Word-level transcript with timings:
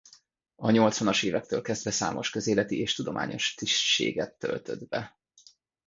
A 0.55 0.71
nyolcvanas 0.71 1.23
évektől 1.23 1.61
kezdve 1.61 1.91
számos 1.91 2.29
közéleti 2.29 2.79
és 2.79 2.93
tudományos 2.93 3.53
tisztséget 3.53 4.33
töltött 4.33 4.87
be. 4.89 5.17